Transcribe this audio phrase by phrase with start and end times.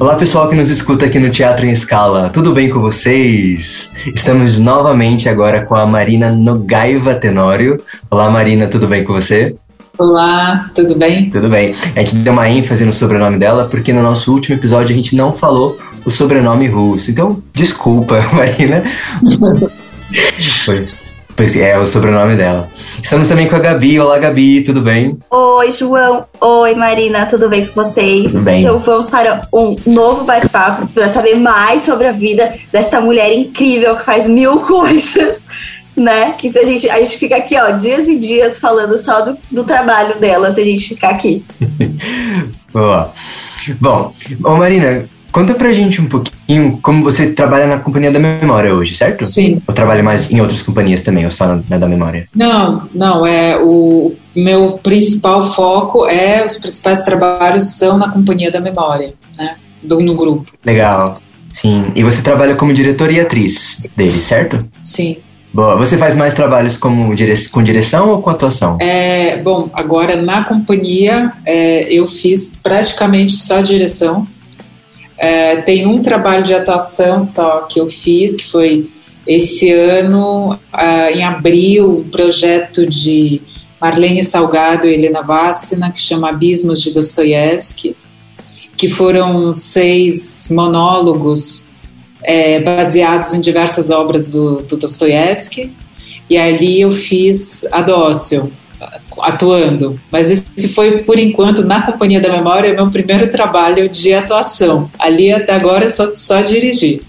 [0.00, 3.92] Olá pessoal que nos escuta aqui no Teatro em Escala, tudo bem com vocês?
[4.14, 7.82] Estamos novamente agora com a Marina Nogaiva Tenório.
[8.08, 9.56] Olá Marina, tudo bem com você?
[9.98, 11.28] Olá, tudo bem?
[11.30, 11.74] Tudo bem.
[11.96, 15.16] A gente deu uma ênfase no sobrenome dela porque no nosso último episódio a gente
[15.16, 15.76] não falou
[16.06, 17.10] o sobrenome russo.
[17.10, 18.84] Então, desculpa, Marina.
[20.64, 20.86] Foi.
[21.38, 22.68] Pois é, o sobrenome dela.
[23.00, 24.00] Estamos também com a Gabi.
[24.00, 25.16] Olá, Gabi, tudo bem?
[25.30, 26.26] Oi, João.
[26.40, 28.32] Oi, Marina, tudo bem com vocês?
[28.32, 28.62] Tudo bem.
[28.62, 33.94] Então vamos para um novo bate-papo para saber mais sobre a vida desta mulher incrível
[33.94, 35.46] que faz mil coisas,
[35.96, 36.32] né?
[36.32, 39.62] Que a gente, a gente fica aqui, ó, dias e dias falando só do, do
[39.62, 41.44] trabalho dela, se a gente ficar aqui.
[42.74, 43.12] Boa.
[43.80, 48.74] Bom, bom, Marina, Conta pra gente um pouquinho como você trabalha na Companhia da Memória
[48.74, 49.24] hoje, certo?
[49.24, 49.62] Sim.
[49.68, 52.26] Ou trabalha mais em outras companhias também, ou só na, da Memória?
[52.34, 58.60] Não, não, é o meu principal foco é os principais trabalhos são na Companhia da
[58.60, 59.54] Memória, né?
[59.80, 60.50] Do, no grupo.
[60.64, 61.14] Legal.
[61.54, 61.84] Sim.
[61.94, 63.88] E você trabalha como diretora e atriz Sim.
[63.96, 64.58] dele, certo?
[64.82, 65.18] Sim.
[65.54, 65.76] Boa.
[65.76, 67.48] Você faz mais trabalhos como dire...
[67.48, 68.76] com direção ou com atuação?
[68.80, 74.26] É, bom, agora na companhia é, eu fiz praticamente só direção
[75.18, 78.88] é, tem um trabalho de atuação só que eu fiz, que foi
[79.26, 83.42] esse ano, uh, em abril, um projeto de
[83.78, 87.94] Marlene Salgado e Helena Vassina, que chama Abismos de Dostoiévski,
[88.74, 91.68] que foram seis monólogos
[92.22, 95.72] é, baseados em diversas obras do, do Dostoiévski,
[96.30, 98.50] e ali eu fiz Adócio,
[99.22, 99.98] atuando.
[100.10, 104.90] Mas esse foi, por enquanto, na Companhia da Memória, meu primeiro trabalho de atuação.
[104.98, 107.00] Ali até agora eu só, só dirigi.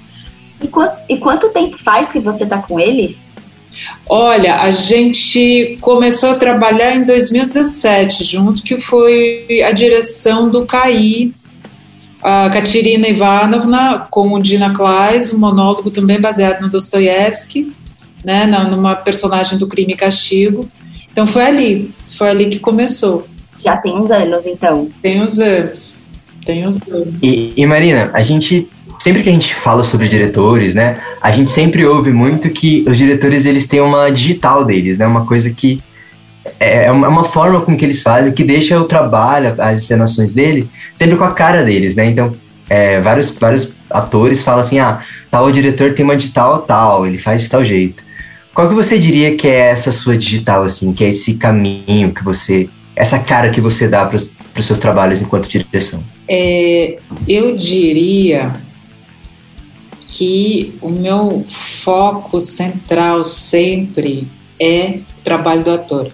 [0.61, 3.19] E, quanto, e quanto tempo faz que você está com eles?
[4.09, 11.31] Olha, a gente começou a trabalhar em 2017, junto que foi a direção do CAI,
[12.21, 17.71] a Katerina Ivanovna com o Dina Kleis, um monólogo também baseado no Dostoiévski,
[18.23, 20.67] né, numa personagem do Crime e Castigo.
[21.11, 23.27] Então foi ali, foi ali que começou.
[23.57, 24.89] Já tem uns anos, então.
[25.01, 26.13] Tem uns anos.
[26.45, 27.13] Tem uns anos.
[27.21, 31.51] E, e Marina, a gente sempre que a gente fala sobre diretores, né, a gente
[31.51, 35.79] sempre ouve muito que os diretores eles têm uma digital deles, né, uma coisa que
[36.59, 40.69] é, é uma forma com que eles fazem que deixa o trabalho, as encenações dele
[40.95, 42.05] sempre com a cara deles, né?
[42.05, 42.35] Então,
[42.69, 47.41] é, vários vários atores falam assim, ah, tal diretor tem uma digital tal, ele faz
[47.43, 48.03] de tal jeito.
[48.59, 52.21] Qual que você diria que é essa sua digital, assim, que é esse caminho que
[52.21, 56.03] você, essa cara que você dá para os seus trabalhos enquanto direção?
[56.27, 58.51] É, eu diria
[60.09, 64.27] que o meu foco central sempre
[64.59, 66.11] é o trabalho do ator.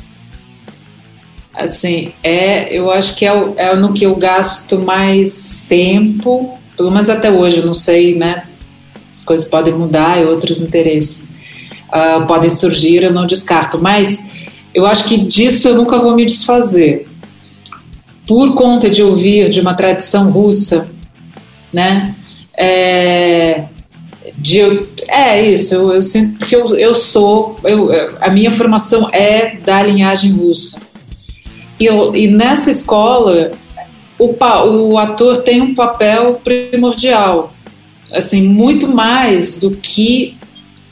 [1.52, 7.10] Assim, é, eu acho que é, é no que eu gasto mais tempo, pelo menos
[7.10, 8.46] até hoje, eu não sei, né?
[9.16, 11.34] As coisas podem mudar e outros interesses
[11.90, 13.82] uh, podem surgir, eu não descarto.
[13.82, 14.28] Mas
[14.74, 17.08] eu acho que disso eu nunca vou me desfazer.
[18.28, 20.92] Por conta de ouvir de uma tradição russa,
[21.72, 22.16] né?
[22.58, 23.66] É,
[24.38, 24.62] de,
[25.08, 29.82] é isso, eu, eu, sinto que eu, eu sou, eu, a minha formação é da
[29.84, 30.80] linhagem russa.
[31.80, 33.52] E, eu, e nessa escola,
[34.18, 34.36] o,
[34.92, 37.54] o ator tem um papel primordial,
[38.12, 40.38] assim, muito mais do que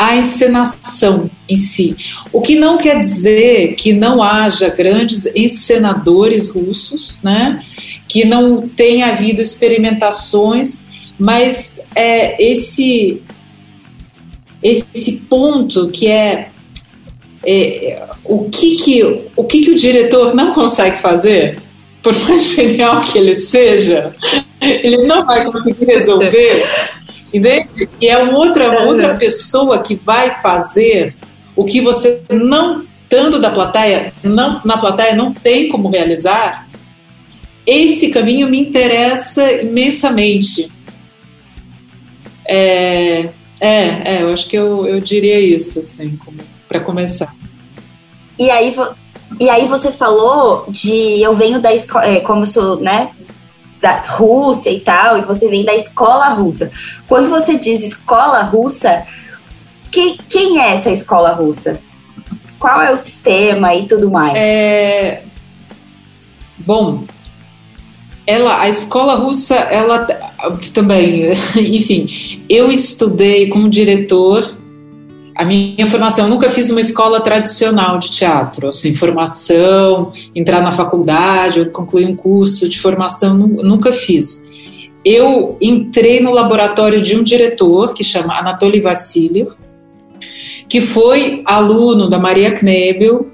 [0.05, 1.95] a encenação em si.
[2.31, 7.63] O que não quer dizer que não haja grandes encenadores russos, né?
[8.07, 10.83] que não tenha havido experimentações,
[11.17, 13.21] mas é esse
[14.61, 16.49] esse ponto que é,
[17.45, 19.03] é o que que
[19.35, 21.59] o que que o diretor não consegue fazer,
[22.01, 24.15] por mais genial que ele seja,
[24.61, 26.63] ele não vai conseguir resolver
[27.33, 27.89] Entende?
[27.99, 31.15] E é outra, outra pessoa que vai fazer
[31.55, 36.67] o que você não, tanto da plateia, não, na plateia não tem como realizar.
[37.65, 40.71] Esse caminho me interessa imensamente.
[42.45, 46.19] É, é, é eu acho que eu, eu diria isso, assim,
[46.67, 47.33] para começar.
[48.37, 48.75] E aí,
[49.39, 53.11] e aí você falou de eu venho da escola, é, como eu sou, né,
[53.83, 56.71] da Rússia e tal, e você vem da escola russa.
[57.05, 59.05] Quando você diz escola russa,
[59.91, 61.81] que, quem é essa escola russa?
[62.57, 64.35] Qual é o sistema e tudo mais?
[64.37, 65.23] É...
[66.59, 67.03] Bom,
[68.25, 70.07] ela, a escola russa, ela
[70.73, 74.62] também, enfim, eu estudei como diretor
[75.35, 80.71] a minha formação, eu nunca fiz uma escola tradicional de teatro, assim, formação, entrar na
[80.71, 84.51] faculdade, ou concluir um curso de formação, nunca fiz.
[85.03, 89.51] eu entrei no laboratório de um diretor que chama Anatoly Vassiliev,
[90.69, 93.27] que foi aluno da Maria Knebel,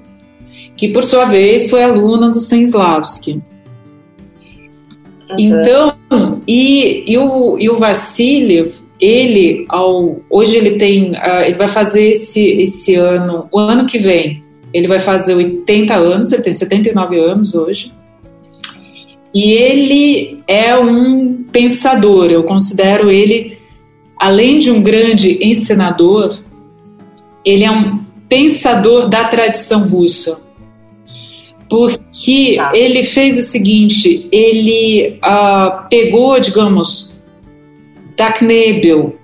[0.76, 3.42] que por sua vez foi aluna do Stanislavski.
[5.30, 5.36] Uhum.
[5.38, 5.94] Então,
[6.46, 12.10] e, e, o, e o Vassiliev, ele, ao, hoje ele tem, uh, ele vai fazer
[12.10, 17.18] esse, esse ano, o ano que vem, ele vai fazer 80 anos, ele tem 79
[17.18, 17.92] anos hoje.
[19.34, 23.58] E ele é um pensador, eu considero ele,
[24.18, 26.38] além de um grande ensinador,
[27.44, 30.40] ele é um pensador da tradição russa.
[31.68, 32.72] Porque tá.
[32.74, 37.09] ele fez o seguinte: ele uh, pegou, digamos,
[38.20, 39.16] da Knebel,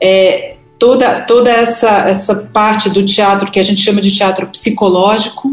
[0.00, 5.52] é, toda, toda essa, essa parte do teatro que a gente chama de teatro psicológico,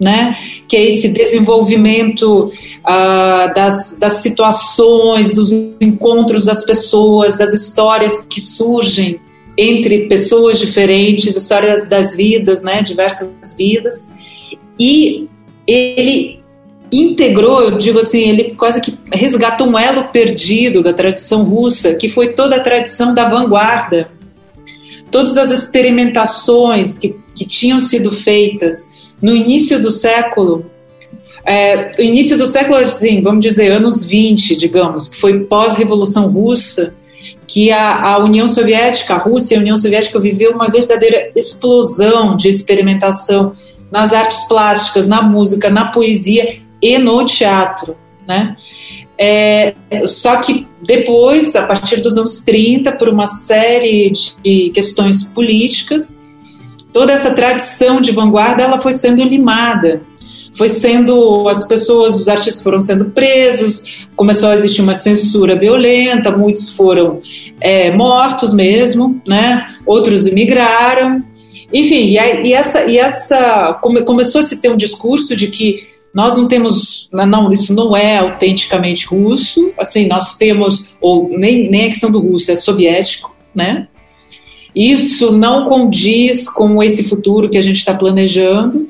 [0.00, 0.34] né?
[0.66, 5.52] que é esse desenvolvimento uh, das, das situações, dos
[5.82, 9.20] encontros das pessoas, das histórias que surgem
[9.58, 12.82] entre pessoas diferentes, histórias das vidas, né?
[12.82, 14.08] diversas vidas.
[14.78, 15.28] E
[15.66, 16.39] ele
[16.92, 22.08] integrou, eu digo assim, ele quase que resgatou um elo perdido da tradição russa, que
[22.08, 24.10] foi toda a tradição da vanguarda.
[25.10, 30.66] Todas as experimentações que, que tinham sido feitas no início do século,
[31.44, 36.94] é, início do século, assim, vamos dizer, anos 20, digamos, que foi pós-revolução russa,
[37.46, 42.36] que a, a, União Soviética, a Rússia e a União Soviética viveu uma verdadeira explosão
[42.36, 43.54] de experimentação
[43.90, 47.96] nas artes plásticas, na música, na poesia e no teatro,
[48.26, 48.56] né?
[49.18, 49.74] É,
[50.06, 54.10] só que depois, a partir dos anos 30, por uma série
[54.42, 56.22] de questões políticas,
[56.92, 60.00] toda essa tradição de vanguarda ela foi sendo limada
[60.60, 66.30] foi sendo as pessoas, os artistas foram sendo presos, começou a existir uma censura violenta,
[66.30, 67.22] muitos foram
[67.58, 69.74] é, mortos mesmo, né?
[69.86, 71.24] Outros imigraram,
[71.72, 72.10] enfim,
[72.44, 76.48] e, essa e essa come, começou a se ter um discurso de que nós não
[76.48, 82.10] temos, não, isso não é autenticamente russo, assim, nós temos, ou nem, nem a questão
[82.10, 83.86] do russo, é soviético, né?
[84.74, 88.88] Isso não condiz com esse futuro que a gente está planejando.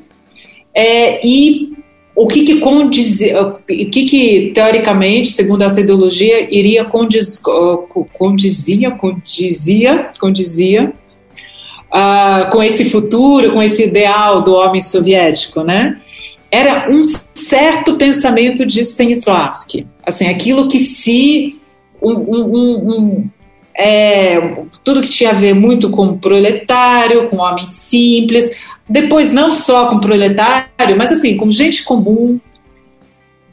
[0.73, 1.73] É, e
[2.15, 7.41] o que que, condizia, o que que, teoricamente, segundo essa ideologia, iria condiz,
[8.13, 10.93] condizia, condizia, condizia
[11.91, 15.99] uh, com esse futuro, com esse ideal do homem soviético, né?
[16.51, 17.01] Era um
[17.33, 21.59] certo pensamento de Stanislavski, assim, aquilo que se
[22.01, 23.29] um, um, um
[23.73, 28.51] é, tudo que tinha a ver muito com proletário, com homem simples,
[28.87, 32.39] depois não só com proletário, mas assim, com gente comum,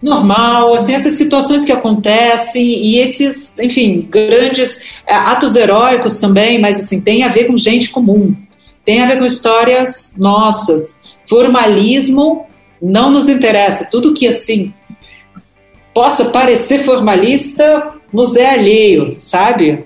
[0.03, 6.79] normal, assim, essas situações que acontecem e esses, enfim, grandes é, atos heróicos também, mas
[6.79, 8.35] assim, tem a ver com gente comum,
[8.85, 10.99] tem a ver com histórias nossas.
[11.27, 12.48] Formalismo
[12.81, 14.73] não nos interessa, tudo que assim
[15.95, 19.85] possa parecer formalista nos é alheio, sabe?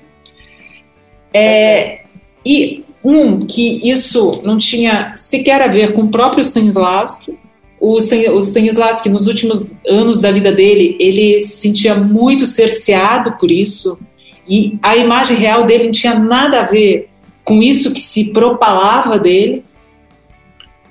[1.33, 2.01] É,
[2.45, 7.39] e um, que isso não tinha sequer a ver com o próprio Stanislavski.
[7.81, 13.51] O, o Stanislavski, nos últimos anos da vida dele, ele se sentia muito cerceado por
[13.51, 13.99] isso.
[14.49, 17.09] E a imagem real dele não tinha nada a ver
[17.45, 19.65] com isso que se propalava dele.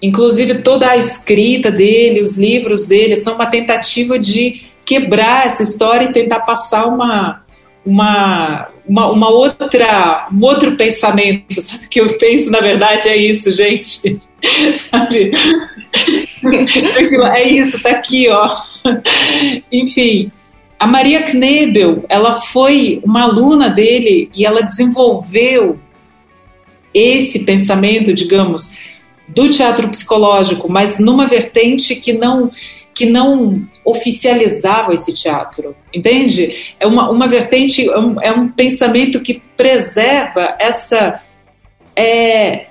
[0.01, 6.05] Inclusive, toda a escrita dele, os livros dele, são uma tentativa de quebrar essa história
[6.05, 7.43] e tentar passar uma,
[7.85, 11.87] uma, uma, uma, outra, um outro pensamento, sabe?
[11.87, 14.19] Que eu penso, na verdade, é isso, gente.
[14.75, 15.31] sabe?
[17.37, 18.49] é isso, tá aqui, ó.
[19.71, 20.31] Enfim,
[20.79, 25.79] a Maria Knebel, ela foi uma aluna dele e ela desenvolveu
[26.91, 28.75] esse pensamento, digamos,
[29.33, 32.51] do teatro psicológico, mas numa vertente que não
[32.93, 36.73] que não oficializava esse teatro, entende?
[36.79, 41.21] É uma, uma vertente, é um, é um pensamento que preserva essa.
[41.95, 42.65] É,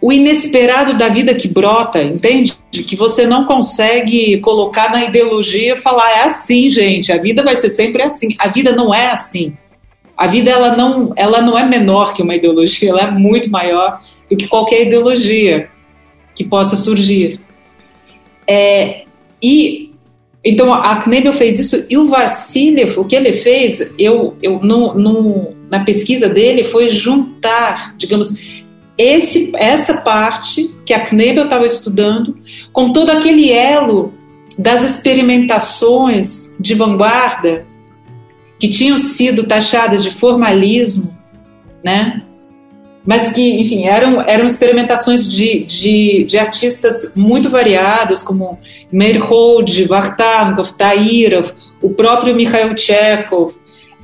[0.00, 2.54] o inesperado da vida que brota, entende?
[2.70, 7.70] Que você não consegue colocar na ideologia falar é assim, gente, a vida vai ser
[7.70, 8.34] sempre assim.
[8.38, 9.56] A vida não é assim.
[10.14, 14.00] A vida ela não, ela não é menor que uma ideologia, ela é muito maior
[14.28, 15.70] do que qualquer ideologia
[16.34, 17.40] que possa surgir.
[18.46, 19.04] É,
[19.42, 19.90] e
[20.44, 24.94] então a Knebel fez isso e o Vassiliev, o que ele fez, eu, eu no,
[24.94, 28.34] no, na pesquisa dele foi juntar, digamos,
[28.96, 32.36] esse, essa parte que a Knebel estava estudando
[32.72, 34.12] com todo aquele elo
[34.58, 37.66] das experimentações de vanguarda
[38.58, 41.12] que tinham sido taxadas de formalismo,
[41.82, 42.22] né?
[43.04, 48.58] Mas que, enfim, eram, eram experimentações de, de, de artistas muito variados, como
[48.90, 53.54] Merhold, Vartanov, Tairov, o próprio Mikhail Chekhov.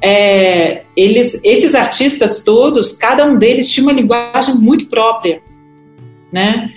[0.02, 5.42] É, eles, esses artistas todos, cada um deles tinha uma linguagem muito própria,
[6.33, 6.69] né?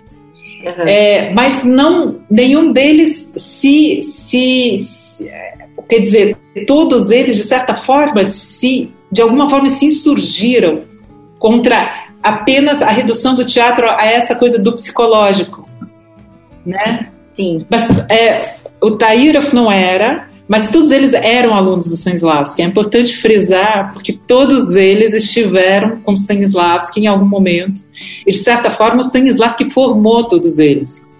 [0.63, 0.88] Uhum.
[0.88, 5.32] É, mas não, nenhum deles se, se, se,
[5.89, 10.84] quer dizer, todos eles de certa forma se, de alguma forma se insurgiram
[11.38, 15.68] contra apenas a redução do teatro a essa coisa do psicológico,
[16.65, 17.10] né?
[17.34, 17.65] Sim.
[17.70, 22.62] Mas é, o Tairov não era, mas todos eles eram alunos do Stanislavski.
[22.62, 27.82] É importante frisar, porque todos eles estiveram com Stanislavski em algum momento.
[28.25, 31.13] E, de certa forma, o Stanislavski formou todos eles.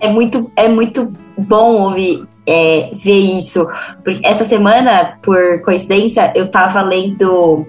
[0.00, 3.66] É muito, é muito bom ouvir, é, ver isso.
[4.04, 7.66] Porque essa semana, por coincidência, eu estava lendo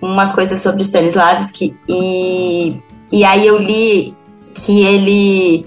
[0.00, 2.76] umas coisas sobre o Stanislavski e,
[3.12, 4.14] e aí eu li
[4.54, 5.66] que ele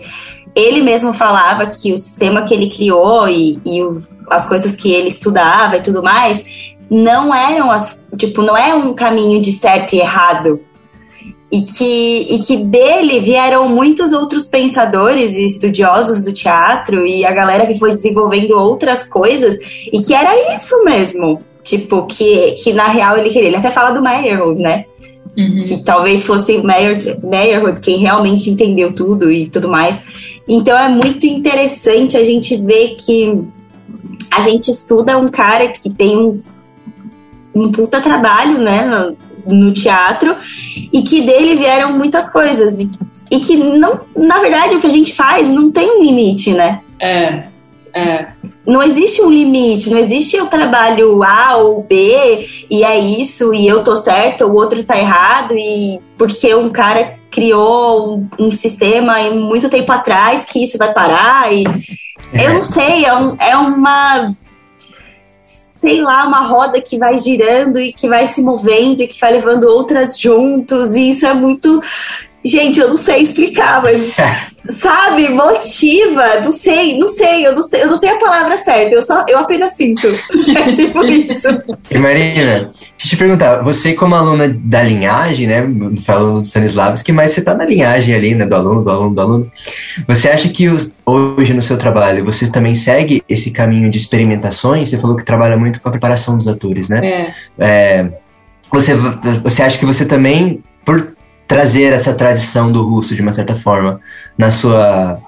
[0.56, 4.92] ele mesmo falava que o sistema que ele criou e, e o, as coisas que
[4.92, 6.44] ele estudava e tudo mais
[6.90, 10.60] não eram as tipo não é um caminho de certo e errado.
[11.52, 17.32] E que, e que dele vieram muitos outros pensadores e estudiosos do teatro e a
[17.32, 19.56] galera que foi desenvolvendo outras coisas
[19.94, 23.48] e que era isso mesmo Tipo, que, que na real ele queria.
[23.48, 24.86] Ele até fala do Meyerhold, né?
[25.38, 25.62] Uhum.
[25.62, 30.00] Que talvez fosse Meyerhold quem realmente entendeu tudo e tudo mais.
[30.48, 33.44] Então é muito interessante a gente ver que
[34.32, 36.42] a gente estuda um cara que tem um,
[37.56, 39.16] um puta trabalho, né, no,
[39.46, 40.36] no teatro
[40.92, 42.90] e que dele vieram muitas coisas e,
[43.32, 46.82] e, que não, na verdade, o que a gente faz não tem um limite, né?
[47.00, 47.44] É,
[47.94, 48.28] é
[48.66, 53.68] não existe um limite, não existe o trabalho A ou B e é isso, e
[53.68, 59.20] eu tô certo, o outro tá errado, e porque um cara criou um, um sistema
[59.32, 61.66] muito tempo atrás que isso vai parar, e
[62.34, 62.48] é.
[62.48, 64.34] eu não sei, é, um, é uma
[65.82, 69.34] sei lá, uma roda que vai girando e que vai se movendo e que vai
[69.34, 71.82] levando outras juntos, e isso é muito
[72.46, 74.12] Gente, eu não sei explicar, mas
[74.68, 78.96] sabe, motiva, não sei, não sei, eu não sei, eu não tenho a palavra certa,
[78.96, 80.08] eu só eu apenas sinto.
[80.56, 81.48] É tipo isso.
[81.90, 85.64] E Marina, deixa eu te perguntar, você como aluna da linhagem, né,
[86.06, 89.22] falando do Stanislavski, mas você tá na linhagem ali, né, do aluno, do aluno, do
[89.22, 89.52] aluno.
[90.08, 90.68] Você acha que
[91.06, 94.90] hoje no seu trabalho você também segue esse caminho de experimentações?
[94.90, 97.06] Você falou que trabalha muito com a preparação dos atores, né?
[97.06, 97.34] É.
[97.60, 98.10] é
[98.72, 101.13] você, você acha que você também, por
[101.54, 104.02] trazer essa tradição do russo de uma certa forma
[104.36, 105.20] na sua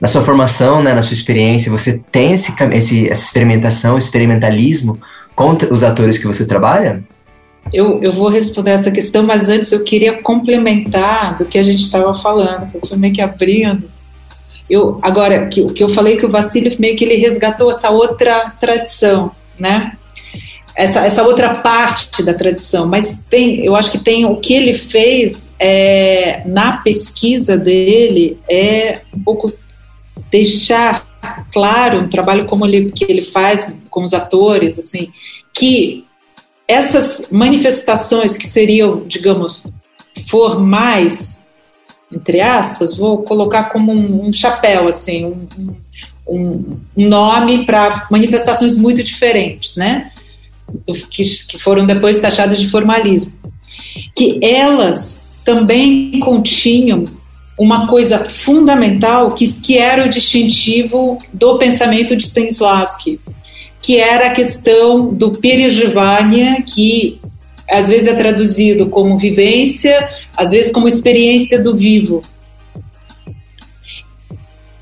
[0.00, 4.98] na sua formação, né, na sua experiência, você tem esse, esse essa experimentação, experimentalismo
[5.36, 7.04] com os atores que você trabalha?
[7.72, 11.84] Eu, eu vou responder essa questão, mas antes eu queria complementar do que a gente
[11.84, 13.88] estava falando, que eu fui meio que abrindo.
[14.68, 18.52] Eu, agora, que, que eu falei que o Vassiliev meio que ele resgatou essa outra
[18.60, 19.92] tradição, né?
[20.76, 24.74] Essa, essa outra parte da tradição, mas tem, eu acho que tem o que ele
[24.74, 29.52] fez é, na pesquisa dele é um pouco
[30.30, 31.06] deixar
[31.52, 35.12] claro um trabalho como ele que ele faz com os atores, assim,
[35.52, 36.04] que
[36.66, 39.66] essas manifestações que seriam, digamos,
[40.28, 41.42] formais,
[42.10, 45.76] entre aspas, vou colocar como um, um chapéu, assim, um,
[46.26, 50.10] um, um nome para manifestações muito diferentes, né?
[51.10, 53.38] Que, que foram depois taxadas de formalismo,
[54.14, 57.04] que elas também continham
[57.58, 63.20] uma coisa fundamental que, que era o distintivo do pensamento de Stanislavski,
[63.80, 67.20] que era a questão do perejivania, que
[67.70, 72.22] às vezes é traduzido como vivência, às vezes como experiência do vivo.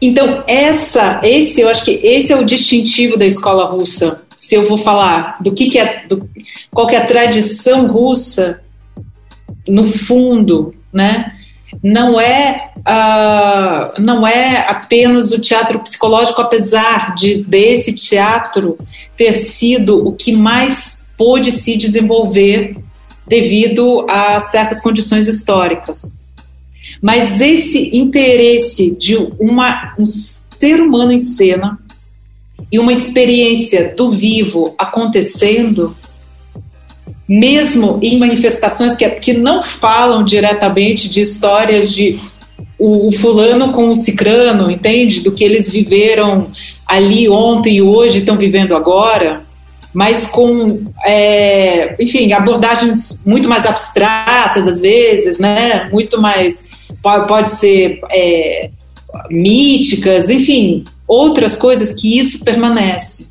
[0.01, 4.23] Então, essa, esse, eu acho que esse é o distintivo da escola russa
[4.53, 6.29] se eu vou falar do que, que é, do,
[6.71, 8.63] qual que é a tradição russa,
[9.67, 11.33] no fundo, né?
[11.83, 18.77] Não é, uh, não é apenas o teatro psicológico, apesar de desse teatro
[19.17, 22.77] ter sido o que mais pôde se desenvolver
[23.27, 26.21] devido a certas condições históricas.
[27.01, 31.79] Mas esse interesse de uma, um ser humano em cena
[32.71, 35.97] e uma experiência do vivo acontecendo,
[37.29, 42.21] mesmo em manifestações que, que não falam diretamente de histórias de
[42.79, 45.21] o, o fulano com o cicrano, entende?
[45.21, 46.49] Do que eles viveram
[46.87, 49.45] ali ontem e hoje estão vivendo agora,
[49.95, 55.89] mas com, é, enfim, abordagens muito mais abstratas às vezes, né?
[55.93, 56.65] Muito mais
[57.03, 58.71] pode, ser é,
[59.31, 63.27] míticas, enfim, outras coisas que isso permanece.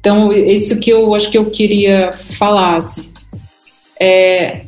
[0.00, 2.76] Então, isso que eu acho que eu queria falar.
[2.76, 3.12] Assim.
[4.00, 4.62] É,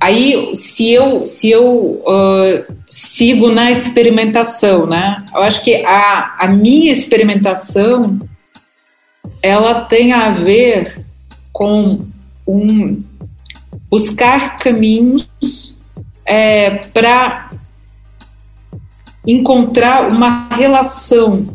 [0.00, 5.26] aí, se eu, se eu uh, sigo na experimentação, né?
[5.34, 8.18] Eu acho que a, a minha experimentação
[9.42, 11.04] ela tem a ver
[11.52, 12.00] com
[12.46, 13.02] um
[13.90, 15.76] buscar caminhos
[16.24, 17.50] é, para
[19.28, 21.46] encontrar uma relação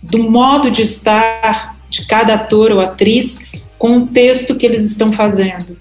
[0.00, 3.40] do modo de estar de cada ator ou atriz
[3.76, 5.76] com o texto que eles estão fazendo.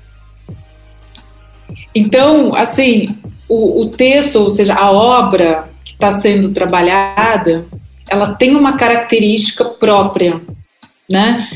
[1.94, 3.16] Então, assim,
[3.48, 7.68] o, o texto, ou seja, a obra que está sendo trabalhada,
[8.10, 10.42] ela tem uma característica própria,
[11.08, 11.48] né?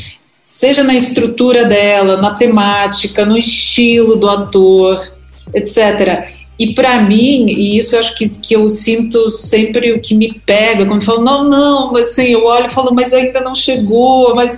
[0.44, 5.12] Seja na estrutura dela, na temática, no estilo do ator,
[5.54, 6.35] etc.
[6.58, 10.34] E para mim, e isso eu acho que, que eu sinto sempre o que me
[10.34, 14.58] pega, quando falo, não, não, assim, eu olho e falo, mas ainda não chegou, mas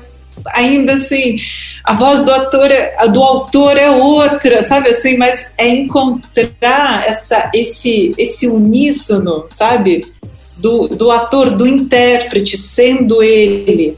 [0.54, 1.38] ainda assim,
[1.84, 7.04] a voz do ator, é, a do autor é outra, sabe assim, mas é encontrar
[7.08, 10.06] essa, esse, esse uníssono, sabe?
[10.58, 13.98] Do, do ator, do intérprete, sendo ele,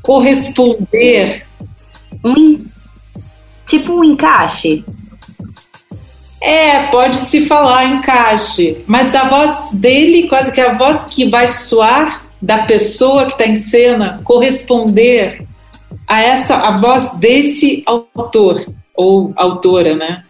[0.00, 1.44] corresponder.
[2.24, 2.64] Um,
[3.66, 4.84] tipo um encaixe.
[6.42, 11.46] É, pode se falar encaixe, mas da voz dele, quase que a voz que vai
[11.46, 15.46] soar da pessoa que está em cena corresponder
[16.04, 20.24] a essa a voz desse autor ou autora, né?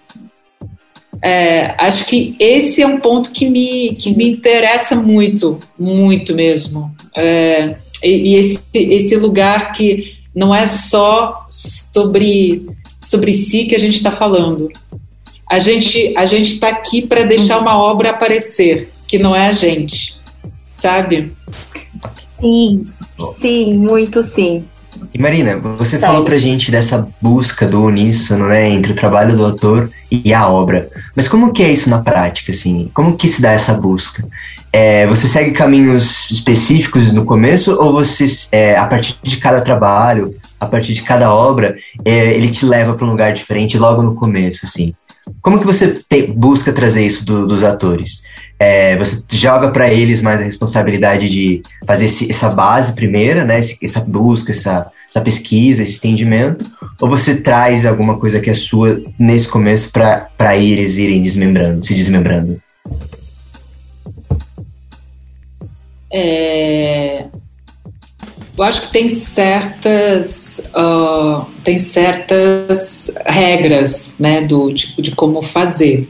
[1.25, 6.95] É, acho que esse é um ponto que me, que me interessa muito, muito mesmo.
[7.17, 12.67] É, e, e esse, esse lugar que não é só sobre,
[13.01, 14.69] sobre si que a gente está falando,
[15.53, 19.53] a gente a gente está aqui para deixar uma obra aparecer, que não é a
[19.53, 20.15] gente,
[20.79, 21.31] sabe?
[22.41, 22.87] Sim,
[23.37, 24.65] sim, muito sim.
[25.13, 26.07] E Marina, você Sério?
[26.07, 30.49] falou pra gente dessa busca do uníssono, né, entre o trabalho do autor e a
[30.49, 30.89] obra.
[31.15, 32.91] Mas como que é isso na prática, assim?
[32.95, 34.27] Como que se dá essa busca?
[34.73, 40.35] É, você segue caminhos específicos no começo ou você, é, a partir de cada trabalho,
[40.59, 44.15] a partir de cada obra, é, ele te leva para um lugar diferente logo no
[44.15, 44.95] começo, assim?
[45.43, 48.23] Como que você te, busca trazer isso do, dos atores?
[48.59, 53.61] É, você joga para eles mais a responsabilidade de fazer esse, essa base primeira, né?
[53.83, 56.65] essa busca, essa, essa pesquisa, esse entendimento,
[57.01, 61.93] ou você traz alguma coisa que é sua nesse começo para eles irem desmembrando, se
[61.93, 62.63] desmembrando?
[66.13, 67.25] É,
[68.57, 76.09] eu acho que tem certas, uh, tem certas regras né, do tipo de como fazer.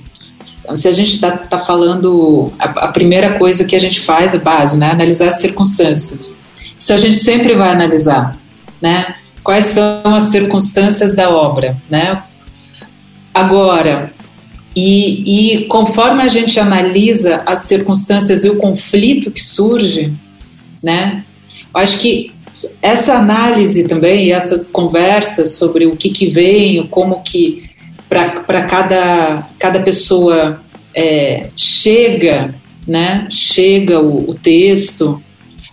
[0.60, 4.34] Então, se a gente está tá falando, a, a, primeira coisa que a gente faz,
[4.34, 6.36] a base, né, analisar as circunstâncias.
[6.78, 8.36] Isso a gente sempre vai analisar,
[8.80, 9.14] né?
[9.44, 12.22] Quais são as circunstâncias da obra, né?
[13.32, 14.12] Agora,
[14.74, 20.12] e, e conforme a gente analisa as circunstâncias e o conflito que surge,
[20.82, 21.24] né?
[21.74, 22.31] Acho que
[22.80, 27.70] essa análise também, essas conversas sobre o que, que vem, como que
[28.08, 30.60] para cada, cada pessoa
[30.94, 32.54] é, chega,
[32.86, 35.22] né, chega o, o texto,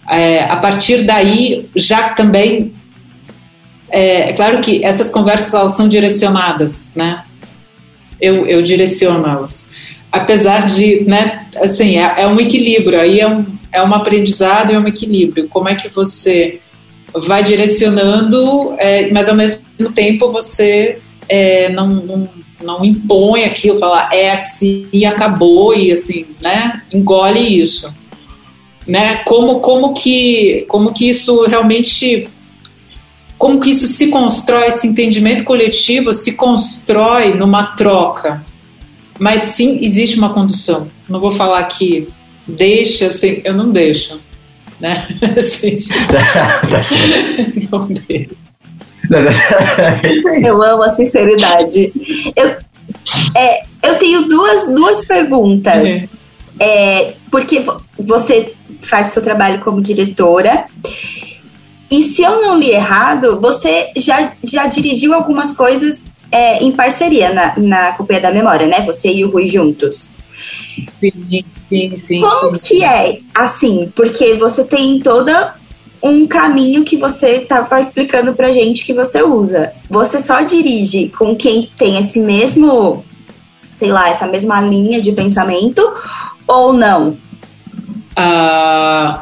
[0.09, 2.73] é, a partir daí já também
[3.91, 7.23] é, é, claro que essas conversas elas são direcionadas, né?
[8.21, 9.73] Eu, eu direciono elas.
[10.11, 14.75] Apesar de, né, assim, é, é um equilíbrio, aí é um, é um aprendizado e
[14.75, 15.47] é um equilíbrio.
[15.47, 16.59] Como é que você
[17.13, 19.61] vai direcionando, é, mas ao mesmo
[19.93, 22.29] tempo você é, não, não,
[22.61, 26.81] não, impõe aquilo, falar é assim e acabou e assim, né?
[26.91, 27.93] Engole isso,
[28.87, 29.17] né?
[29.25, 32.29] Como como que como que isso realmente
[33.37, 38.43] como que isso se constrói, esse entendimento coletivo se constrói numa troca,
[39.17, 40.91] mas sim existe uma condução.
[41.07, 42.07] Não vou falar que
[42.45, 44.19] deixa, assim, eu não deixo
[44.79, 45.07] né?
[45.41, 45.93] sim, sim.
[47.71, 48.37] Não dele.
[50.43, 51.91] Eu amo a sinceridade.
[52.35, 52.57] Eu,
[53.35, 55.83] é, eu tenho duas, duas perguntas.
[55.83, 56.07] Uhum.
[56.59, 57.65] É, porque
[57.97, 60.65] você faz seu trabalho como diretora.
[61.89, 67.33] E se eu não li errado, você já, já dirigiu algumas coisas é, em parceria
[67.33, 68.81] na, na Companhia da Memória, né?
[68.81, 70.11] Você e o Rui juntos.
[70.99, 72.21] Sim, sim, sim.
[72.21, 73.91] Como sim, que é assim?
[73.95, 75.55] Porque você tem toda
[76.01, 79.73] um caminho que você estava explicando pra gente que você usa.
[79.89, 83.03] Você só dirige com quem tem esse mesmo,
[83.75, 85.81] sei lá, essa mesma linha de pensamento
[86.47, 87.17] ou não?
[88.17, 89.19] Uh,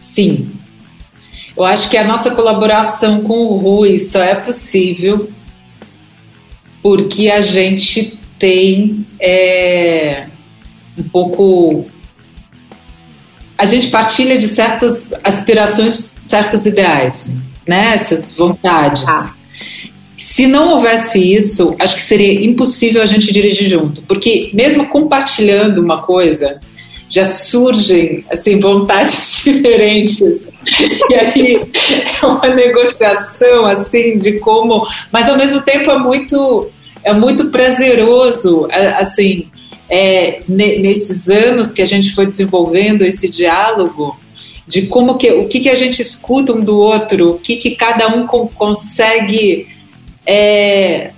[0.00, 0.50] sim.
[1.56, 5.28] Eu acho que a nossa colaboração com o Rui só é possível
[6.82, 10.26] porque a gente tem é,
[10.98, 11.86] um pouco
[13.56, 17.36] a gente partilha de certas aspirações, certos ideais,
[17.68, 17.92] né?
[17.94, 19.04] Essas vontades.
[19.06, 19.34] Ah.
[20.16, 25.78] Se não houvesse isso, acho que seria impossível a gente dirigir junto, porque mesmo compartilhando
[25.78, 26.58] uma coisa,
[27.10, 30.48] já surgem assim vontades diferentes
[31.10, 31.60] e aí
[32.22, 36.70] é uma negociação assim de como, mas ao mesmo tempo é muito
[37.02, 39.50] é muito prazeroso assim
[39.90, 44.18] é, nesses anos que a gente foi desenvolvendo esse diálogo,
[44.66, 47.72] de como que o que, que a gente escuta um do outro, o que, que
[47.72, 49.66] cada um consegue
[50.24, 51.10] é,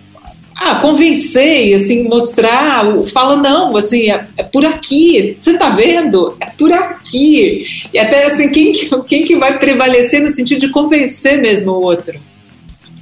[0.56, 2.82] ah, convencer e assim mostrar,
[3.12, 6.34] fala não, assim é, é, por aqui, você tá vendo?
[6.40, 8.72] É por aqui e até assim quem
[9.06, 12.18] quem que vai prevalecer no sentido de convencer mesmo o outro?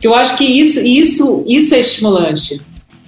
[0.03, 2.61] Eu acho que isso isso isso é estimulante.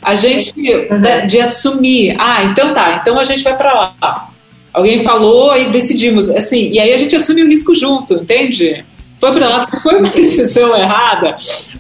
[0.02, 1.00] A gente, uhum.
[1.00, 4.28] de, de, assumir, ah, então tá, então a gente vai para lá.
[4.72, 8.84] Alguém falou e decidimos, assim, e aí a gente assume o risco junto, entende?
[9.20, 11.36] Foi para lá, se foi uma decisão errada,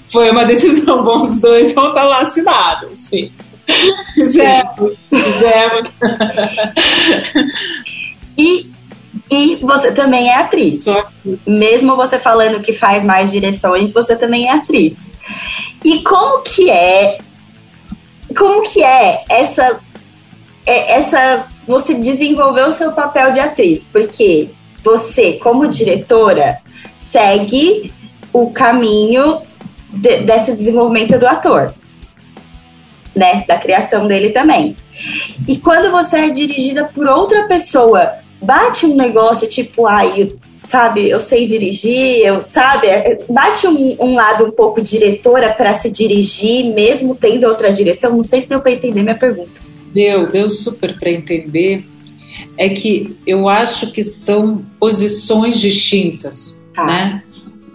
[0.08, 3.32] foi uma decisão, bom, os dois vão estar lá assinados, sim.
[4.14, 5.90] Fizemos, fizemos.
[8.36, 8.70] E,
[9.30, 10.86] e você também é atriz.
[11.46, 14.98] Mesmo você falando que faz mais direções, você também é atriz.
[15.84, 17.18] E como que é
[18.36, 19.80] como que é essa
[20.66, 23.88] é, essa você desenvolveu o seu papel de atriz?
[23.90, 24.50] Porque
[24.82, 26.58] você, como diretora,
[26.98, 27.92] segue
[28.32, 29.42] o caminho
[29.88, 31.72] de, desse desenvolvimento do ator,
[33.14, 33.44] né?
[33.46, 34.76] Da criação dele também.
[35.46, 40.28] E quando você é dirigida por outra pessoa, bate um negócio tipo, ai,
[40.72, 42.88] sabe, eu sei dirigir, eu, sabe,
[43.28, 48.16] bate um, um lado um pouco diretora para se dirigir, mesmo tendo outra direção.
[48.16, 49.50] Não sei se deu para entender minha pergunta.
[49.92, 51.84] Deu, deu super para entender.
[52.56, 56.86] É que eu acho que são posições distintas, tá.
[56.86, 57.22] né?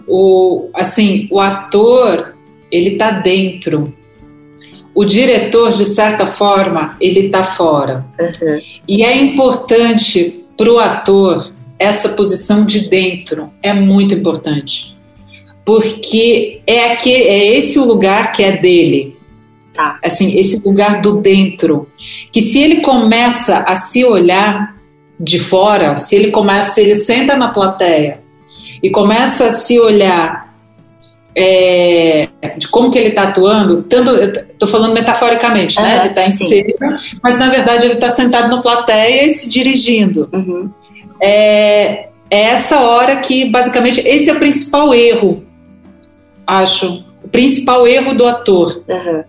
[0.08, 2.34] O, assim, o ator,
[2.68, 3.94] ele tá dentro.
[4.92, 8.04] O diretor, de certa forma, ele tá fora.
[8.18, 8.60] Uhum.
[8.88, 14.96] E é importante para o ator essa posição de dentro é muito importante.
[15.64, 19.16] Porque é, aquele, é esse o lugar que é dele.
[19.74, 19.98] Tá.
[20.02, 21.88] Assim, esse lugar do dentro.
[22.32, 24.74] Que se ele começa a se olhar
[25.20, 28.20] de fora, se ele começa, se ele senta na plateia
[28.82, 30.54] e começa a se olhar
[31.36, 35.98] é, de como que ele está atuando, tanto, estou falando metaforicamente, uhum, né?
[36.00, 40.28] Ele está em cena, mas na verdade ele está sentado na plateia e se dirigindo.
[40.32, 40.70] Uhum
[41.20, 45.44] é, é essa hora que, basicamente, esse é o principal erro,
[46.46, 47.04] acho.
[47.22, 48.82] O principal erro do ator.
[48.88, 49.24] Uhum.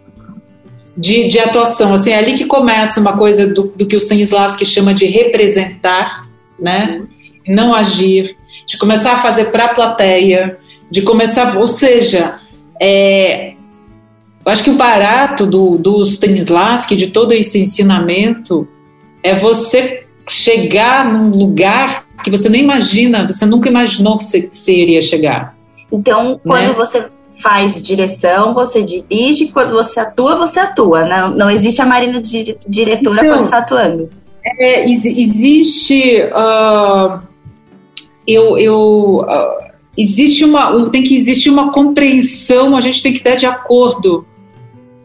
[0.96, 4.66] De, de atuação, assim, é ali que começa uma coisa do, do que o Stanislavski
[4.66, 6.28] chama de representar,
[6.60, 7.00] né?
[7.00, 7.08] Uhum.
[7.48, 8.36] Não agir,
[8.68, 10.58] de começar a fazer para a plateia,
[10.92, 12.40] de começar, ou seja,
[12.80, 13.54] é,
[14.46, 18.68] eu acho que o barato do, do Stanislavski, de todo esse ensinamento,
[19.24, 24.74] é você chegar num lugar que você nem imagina, você nunca imaginou que você, você
[24.74, 25.56] iria chegar.
[25.92, 26.74] Então, quando né?
[26.74, 27.08] você
[27.42, 31.06] faz direção, você dirige, quando você atua, você atua.
[31.06, 34.10] Não, não existe a Marina di diretora então, quando está atuando.
[34.44, 36.22] É, existe.
[36.24, 37.20] Uh,
[38.28, 38.58] eu.
[38.58, 40.90] eu uh, existe uma.
[40.90, 44.26] Tem que existir uma compreensão, a gente tem que estar de acordo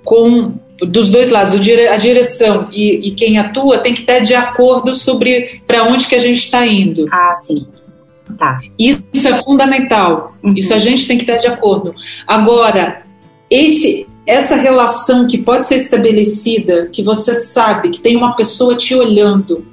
[0.04, 4.94] com dos dois lados, a direção e, e, quem atua tem que estar de acordo
[4.94, 7.06] sobre para onde que a gente está indo.
[7.12, 7.66] Ah, sim.
[8.38, 8.58] Tá.
[8.78, 10.34] Isso é fundamental.
[10.42, 10.54] Uhum.
[10.56, 11.94] Isso a gente tem que estar de acordo.
[12.26, 13.02] Agora,
[13.48, 18.94] esse, essa relação que pode ser estabelecida, que você sabe que tem uma pessoa te
[18.94, 19.64] olhando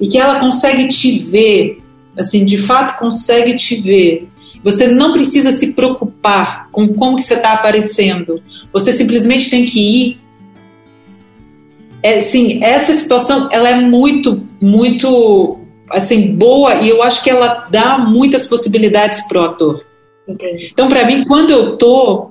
[0.00, 1.78] e que ela consegue te ver,
[2.16, 4.28] assim, de fato consegue te ver
[4.62, 8.42] você não precisa se preocupar com como que você está aparecendo.
[8.72, 10.18] Você simplesmente tem que ir.
[12.02, 15.58] É, sim, essa situação ela é muito, muito
[15.90, 19.84] assim boa e eu acho que ela dá muitas possibilidades para o ator.
[20.26, 20.70] Entendi.
[20.72, 22.30] Então, para mim, quando eu tô,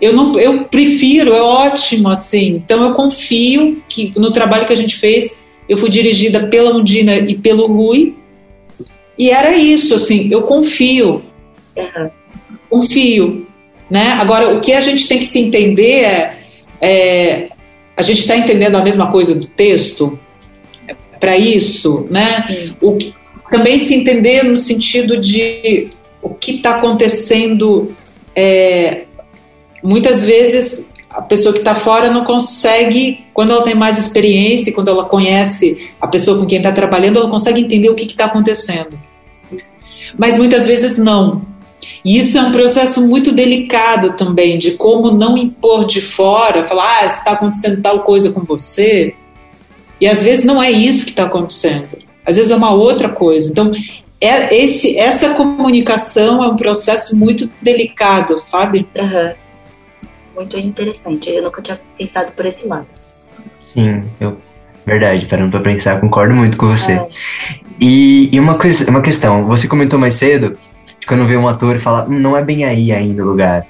[0.00, 2.56] eu não, eu prefiro, é ótimo assim.
[2.56, 7.16] Então, eu confio que no trabalho que a gente fez, eu fui dirigida pela Undina
[7.16, 8.14] e pelo Rui
[9.18, 11.22] e era isso, assim, eu confio.
[11.76, 12.10] Uhum.
[12.70, 13.46] Confio.
[13.90, 14.08] Né?
[14.12, 16.38] Agora, o que a gente tem que se entender é,
[16.80, 17.48] é
[17.96, 20.18] a gente está entendendo a mesma coisa do texto
[21.20, 22.36] para isso, né?
[22.80, 23.14] O que,
[23.50, 25.88] também se entender no sentido de
[26.20, 27.94] o que está acontecendo.
[28.34, 29.04] É,
[29.82, 34.88] muitas vezes a pessoa que está fora não consegue, quando ela tem mais experiência, quando
[34.88, 38.98] ela conhece a pessoa com quem está trabalhando, ela consegue entender o que está acontecendo.
[40.18, 41.42] Mas muitas vezes não.
[42.04, 47.00] E isso é um processo muito delicado também, de como não impor de fora, falar,
[47.00, 49.14] ah, está acontecendo tal coisa com você.
[50.00, 51.88] E às vezes não é isso que está acontecendo.
[52.24, 53.50] Às vezes é uma outra coisa.
[53.50, 53.72] Então,
[54.20, 58.86] é esse, essa comunicação é um processo muito delicado, sabe?
[58.94, 59.34] Uhum.
[60.36, 61.30] Muito interessante.
[61.30, 62.86] Eu nunca tinha pensado por esse lado.
[63.72, 64.38] Sim, eu
[64.86, 66.92] verdade, parando para pensar, concordo muito com você.
[66.92, 67.08] É.
[67.80, 70.56] E, e, uma coisa, uma questão, você comentou mais cedo
[71.06, 73.66] quando vê um ator e fala, hum, não é bem aí ainda o lugar.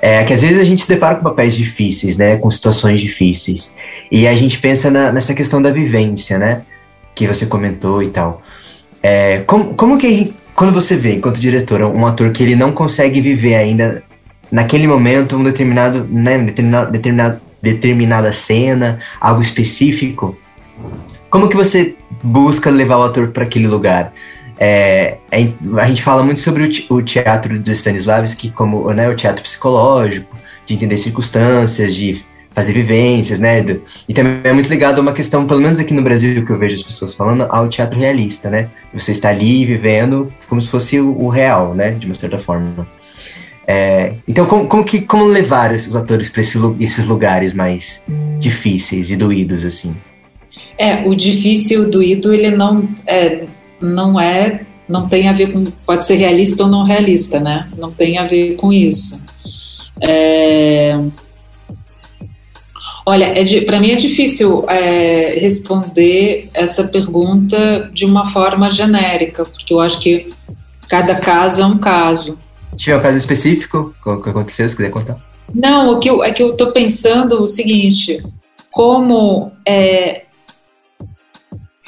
[0.00, 3.72] É que às vezes a gente se depara com papéis difíceis, né, com situações difíceis.
[4.10, 6.62] E a gente pensa na, nessa questão da vivência, né,
[7.14, 8.42] que você comentou e tal.
[9.02, 13.20] É, como, como que, quando você vê, enquanto diretor, um ator que ele não consegue
[13.20, 14.02] viver ainda
[14.50, 20.38] naquele momento um determinado, né, determinado, determinado, determinada cena, algo específico,
[21.30, 24.12] como que você busca levar o ator para aquele lugar?
[24.60, 30.36] É, a gente fala muito sobre o teatro do Stanislavski como né, o teatro psicológico,
[30.66, 33.64] de entender circunstâncias, de fazer vivências, né?
[34.08, 36.58] E também é muito ligado a uma questão, pelo menos aqui no Brasil, que eu
[36.58, 38.68] vejo as pessoas falando, ao teatro realista, né?
[38.92, 41.92] Você está ali vivendo como se fosse o, o real, né?
[41.92, 42.86] De uma certa forma.
[43.66, 48.02] É, então, como, como, que, como levar os atores para esse, esses lugares mais
[48.40, 49.94] difíceis e doídos, assim?
[50.76, 53.44] É, o difícil doído, ele não é,
[53.80, 57.68] não é, não tem a ver com, pode ser realista ou não realista, né?
[57.76, 59.22] Não tem a ver com isso.
[60.00, 60.98] É,
[63.04, 69.72] olha, é, para mim é difícil é, responder essa pergunta de uma forma genérica, porque
[69.74, 70.30] eu acho que
[70.88, 72.38] cada caso é um caso.
[72.76, 75.18] Tiver um caso específico, que aconteceu, se quiser contar.
[75.54, 78.22] Não, o que eu, é que eu estou pensando o seguinte,
[78.70, 80.22] como é,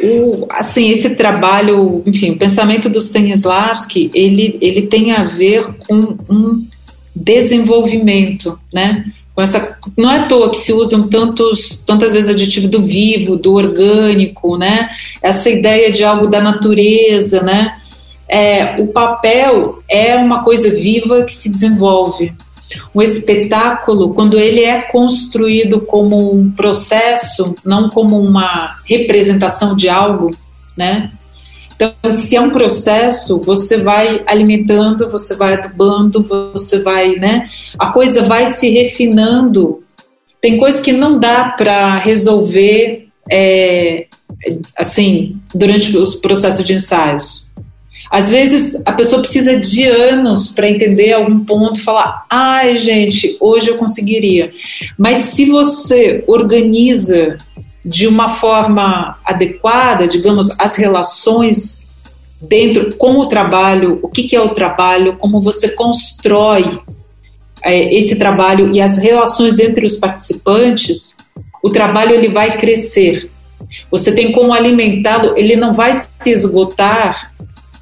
[0.03, 6.17] o, assim, esse trabalho, enfim, o pensamento do Stanislavski, ele, ele tem a ver com
[6.29, 6.67] um
[7.15, 9.05] desenvolvimento, né?
[9.35, 13.37] Com essa, não é à toa que se usam tantos, tantas vezes aditivo do vivo,
[13.37, 14.89] do orgânico, né?
[15.23, 17.77] Essa ideia de algo da natureza, né?
[18.29, 22.33] É, o papel é uma coisa viva que se desenvolve,
[22.95, 30.31] o espetáculo, quando ele é construído como um processo, não como uma representação de algo,
[30.77, 31.11] né?
[31.75, 37.49] Então, se é um processo, você vai alimentando, você vai adubando, você vai, né?
[37.79, 39.83] A coisa vai se refinando.
[40.43, 44.07] Tem coisas que não dá para resolver, é,
[44.77, 47.50] assim, durante os processos de ensaios.
[48.11, 53.37] Às vezes a pessoa precisa de anos para entender algum ponto e falar: ai, gente,
[53.39, 54.53] hoje eu conseguiria.
[54.99, 57.39] Mas se você organiza
[57.85, 61.87] de uma forma adequada, digamos, as relações
[62.41, 66.69] dentro com o trabalho, o que, que é o trabalho, como você constrói
[67.63, 71.17] é, esse trabalho e as relações entre os participantes,
[71.63, 73.31] o trabalho ele vai crescer.
[73.91, 77.33] Você tem como alimentá-lo, ele não vai se esgotar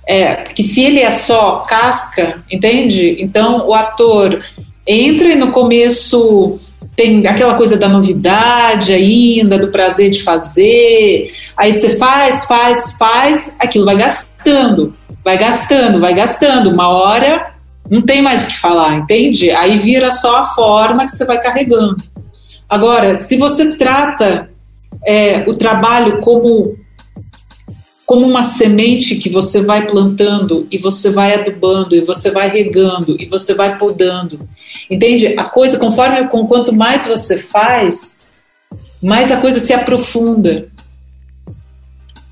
[0.09, 3.17] é, porque se ele é só casca, entende?
[3.21, 4.43] Então o ator
[4.87, 6.59] entra e no começo
[6.97, 11.31] tem aquela coisa da novidade ainda, do prazer de fazer.
[11.55, 16.71] Aí você faz, faz, faz, aquilo vai gastando, vai gastando, vai gastando.
[16.71, 17.53] Uma hora
[17.91, 19.51] não tem mais o que falar, entende?
[19.51, 22.03] Aí vira só a forma que você vai carregando.
[22.67, 24.49] Agora, se você trata
[25.07, 26.75] é, o trabalho como
[28.09, 33.21] como uma semente que você vai plantando e você vai adubando e você vai regando
[33.21, 34.49] e você vai podando.
[34.91, 35.39] Entende?
[35.39, 38.33] A coisa, conforme com quanto mais você faz,
[39.03, 40.69] mais a coisa se aprofunda.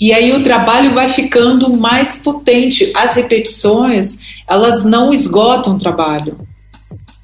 [0.01, 2.91] E aí o trabalho vai ficando mais potente.
[2.97, 6.39] As repetições, elas não esgotam o trabalho.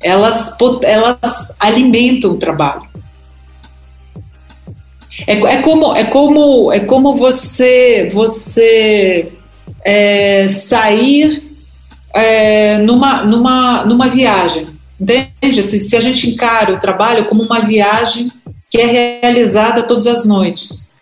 [0.02, 2.91] Elas, elas alimentam o trabalho.
[5.26, 9.32] É, é, como, é, como, é como você, você
[9.84, 11.42] é, sair
[12.14, 14.66] é, numa, numa, numa viagem.
[15.00, 15.62] Entende?
[15.62, 18.28] Se, se a gente encara o trabalho como uma viagem
[18.70, 20.92] que é realizada todas as noites.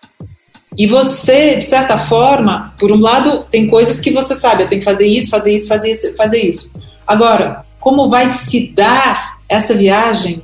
[0.76, 4.80] E você, de certa forma, por um lado, tem coisas que você sabe, eu tenho
[4.80, 6.80] que fazer isso, fazer isso, fazer isso, fazer isso.
[7.06, 10.42] Agora, como vai se dar essa viagem?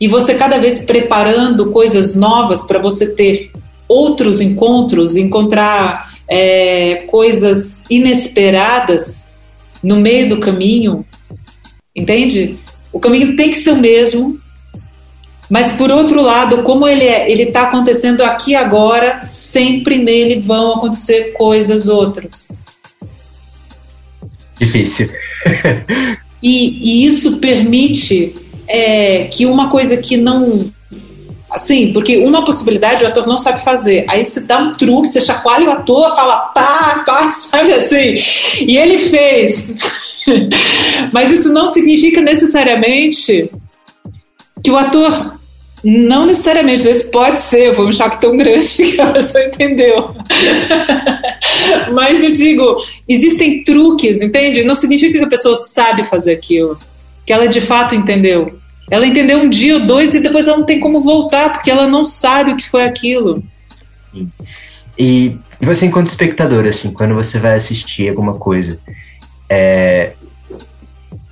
[0.00, 3.50] E você cada vez preparando coisas novas para você ter
[3.88, 9.32] outros encontros, encontrar é, coisas inesperadas
[9.82, 11.04] no meio do caminho,
[11.94, 12.56] entende?
[12.92, 14.38] O caminho tem que ser o mesmo,
[15.50, 20.74] mas por outro lado, como ele é, ele está acontecendo aqui agora, sempre nele vão
[20.74, 22.48] acontecer coisas outras.
[24.58, 25.08] Difícil.
[26.42, 28.34] e, e, isso permite
[28.72, 30.72] é, que uma coisa que não
[31.52, 34.06] Assim, porque uma possibilidade o ator não sabe fazer.
[34.08, 38.16] Aí você dá um truque, você chacoalha o ator, fala pá, pá, sabe assim?
[38.66, 39.70] E ele fez.
[41.12, 43.50] Mas isso não significa necessariamente
[44.64, 45.34] que o ator
[45.84, 50.14] não necessariamente, às vezes pode ser, foi um choque tão grande que a pessoa entendeu.
[51.92, 54.64] Mas eu digo, existem truques, entende?
[54.64, 56.78] Não significa que a pessoa sabe fazer aquilo,
[57.26, 58.61] que ela de fato entendeu.
[58.92, 61.88] Ela entendeu um dia ou dois e depois ela não tem como voltar, porque ela
[61.88, 63.42] não sabe o que foi aquilo.
[64.98, 68.78] E você, enquanto espectador, assim, quando você vai assistir alguma coisa,
[69.48, 70.12] é,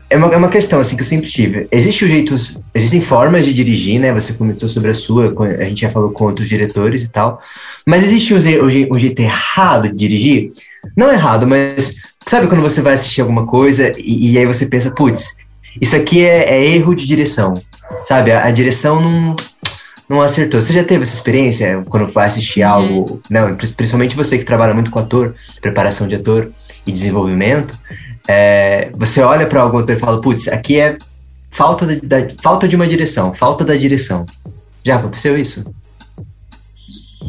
[0.09, 1.69] é uma, é uma questão assim que eu sempre tive.
[1.71, 4.11] Existem jeitos, existem formas de dirigir, né?
[4.15, 7.43] Você comentou sobre a sua, a gente já falou com outros diretores e tal.
[7.87, 10.53] Mas existe um, um jeito errado de dirigir?
[10.97, 11.95] Não errado, mas
[12.27, 15.39] sabe quando você vai assistir alguma coisa e, e aí você pensa, putz,
[15.79, 17.53] isso aqui é, é, erro de direção,
[18.07, 18.33] sabe?
[18.33, 19.37] A, a, direção não,
[20.09, 20.61] não acertou.
[20.61, 24.91] Você já teve essa experiência quando vai assistir algo, não, principalmente você que trabalha muito
[24.91, 26.51] com ator, preparação de ator
[26.87, 27.79] e desenvolvimento,
[28.27, 30.97] é, você olha para algum ator e fala, putz, aqui é
[31.51, 34.25] falta de, da, falta de uma direção, falta da direção.
[34.85, 35.65] Já aconteceu isso?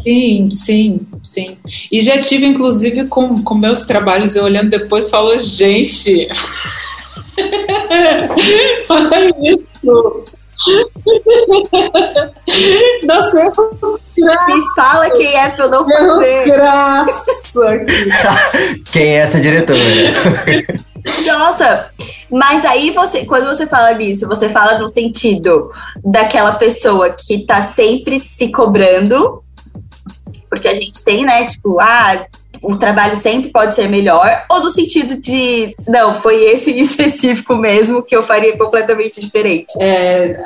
[0.04, 1.58] Sim, sim, sim.
[1.92, 6.28] E já tive, inclusive, com, com meus trabalhos, eu olhando depois, falo, gente,
[8.90, 10.24] Olha isso.
[13.04, 13.52] Nossa,
[14.16, 16.46] me fala quem é pra eu não fazer.
[16.46, 17.32] Graça.
[18.92, 19.80] Quem é essa diretora?
[21.26, 21.90] Nossa,
[22.30, 25.72] mas aí você, quando você fala nisso, você fala no sentido
[26.04, 29.44] daquela pessoa que tá sempre se cobrando,
[30.48, 32.26] porque a gente tem, né, tipo, ah,
[32.62, 38.04] o trabalho sempre pode ser melhor, ou no sentido de, não, foi esse específico mesmo
[38.04, 39.74] que eu faria completamente diferente?
[39.80, 40.38] É,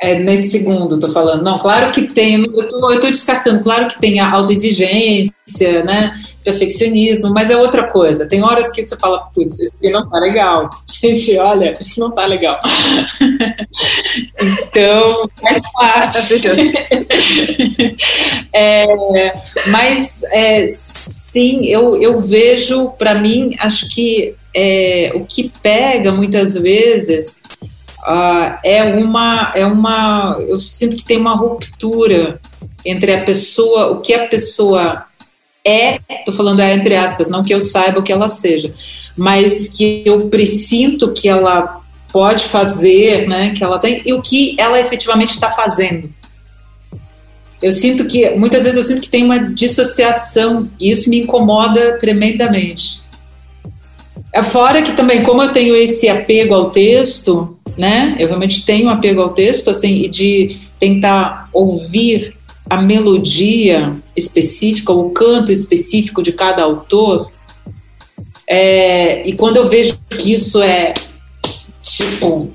[0.00, 1.42] é, nesse segundo, tô falando.
[1.42, 6.14] Não, claro que tem, eu tô descartando, claro que tem a autoexigência, né?
[6.44, 8.26] perfeccionismo, mas é outra coisa.
[8.26, 10.68] Tem horas que você fala, putz, isso aqui não tá legal.
[10.86, 12.60] Gente, olha, isso não tá legal.
[14.40, 16.42] então, faz parte.
[18.52, 18.86] é,
[19.68, 26.54] mas, é, sim, eu, eu vejo, para mim, acho que é, o que pega muitas
[26.54, 27.40] vezes
[28.06, 32.40] uh, é uma é uma eu sinto que tem uma ruptura
[32.84, 35.06] entre a pessoa o que a pessoa
[35.66, 38.72] é, tô falando é entre aspas, não que eu saiba o que ela seja,
[39.16, 41.80] mas que eu presinto que ela
[42.12, 46.12] pode fazer, né, que ela tem, e o que ela efetivamente está fazendo.
[47.62, 51.98] Eu sinto que, muitas vezes eu sinto que tem uma dissociação, e isso me incomoda
[51.98, 53.00] tremendamente.
[54.34, 58.90] É fora que também, como eu tenho esse apego ao texto, né, eu realmente tenho
[58.90, 62.34] apego ao texto, assim, e de tentar ouvir
[62.68, 63.84] a melodia
[64.16, 67.30] específica, o canto específico de cada autor.
[68.44, 70.92] É, e quando eu vejo que isso é
[71.80, 72.50] tipo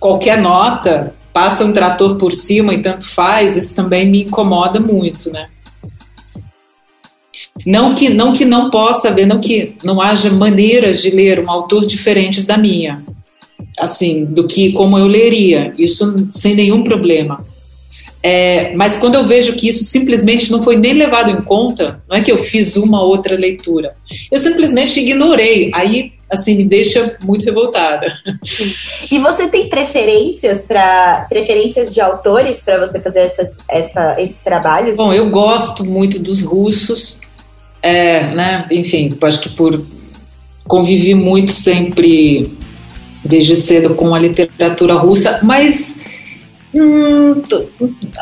[0.00, 5.30] qualquer nota, passa um trator por cima e tanto faz, isso também me incomoda muito,
[5.30, 5.48] né?
[7.64, 11.50] Não que não que não possa haver, não que não haja maneiras de ler um
[11.50, 13.02] autor diferentes da minha,
[13.78, 17.44] assim, do que como eu leria, isso sem nenhum problema.
[18.22, 22.16] É, mas quando eu vejo que isso simplesmente não foi nem levado em conta, não
[22.16, 23.94] é que eu fiz uma outra leitura,
[24.32, 25.70] eu simplesmente ignorei.
[25.72, 28.06] Aí, assim, me deixa muito revoltada.
[29.08, 34.98] E você tem preferências para preferências de autores para você fazer essas, essa, esses trabalhos?
[34.98, 37.20] Bom, eu gosto muito dos russos,
[37.82, 38.66] é, né?
[38.70, 39.84] Enfim, acho que por
[40.66, 42.50] convivi muito sempre
[43.24, 46.00] desde cedo com a literatura russa, mas
[46.76, 47.42] Hum,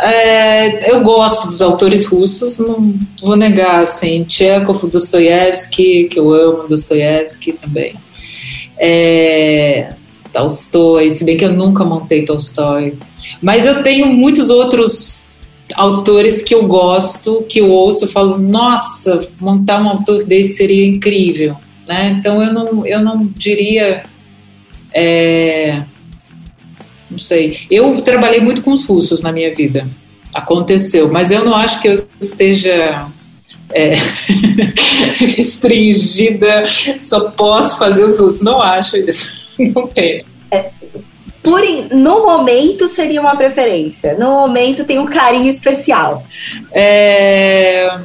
[0.01, 6.69] é, eu gosto dos autores russos, não vou negar, assim, Chekhov, Dostoiévski, que eu amo
[6.69, 7.97] Dostoiévski também.
[8.79, 9.89] É,
[10.33, 12.95] Tolstói, se bem que eu nunca montei Tolstói.
[13.43, 15.31] Mas eu tenho muitos outros
[15.75, 20.87] autores que eu gosto, que eu ouço, eu falo, nossa, montar um autor desse seria
[20.87, 21.57] incrível,
[21.87, 22.17] né?
[22.19, 24.05] Então eu não, eu não diria,
[24.93, 25.83] é,
[27.11, 27.61] não sei.
[27.71, 29.87] Eu trabalhei muito com os russos na minha vida,
[30.35, 33.09] aconteceu, mas eu não acho que eu esteja
[33.73, 33.95] é,
[35.37, 36.65] restringida,
[36.99, 38.43] só posso fazer os russos.
[38.43, 39.45] Não acho isso.
[39.59, 40.34] Não penso.
[41.45, 41.61] Por,
[41.93, 44.17] no momento seria uma preferência.
[44.17, 46.27] No momento tem um carinho especial.
[46.73, 48.01] É...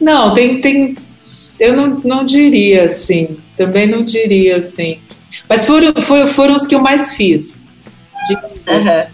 [0.00, 0.96] Não, tem, tem.
[1.60, 3.36] Eu não, não diria assim.
[3.54, 4.98] Também não diria assim.
[5.46, 7.62] Mas foram, foram, foram os que eu mais fiz.
[8.30, 9.06] Uhum.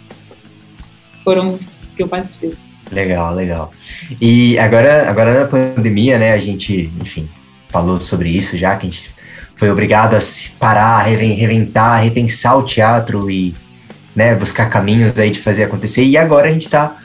[1.24, 2.54] Foram os que eu mais fiz.
[2.92, 3.72] Legal, legal.
[4.20, 7.28] E agora, agora na pandemia, né, a gente, enfim,
[7.68, 9.12] falou sobre isso já, que a gente
[9.56, 13.54] foi obrigado a se parar, reventar, repensar o teatro e
[14.14, 16.04] né, buscar caminhos aí de fazer acontecer.
[16.04, 16.96] E agora a gente está,